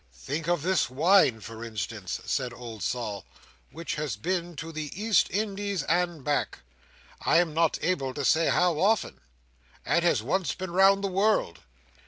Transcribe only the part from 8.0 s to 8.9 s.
to say how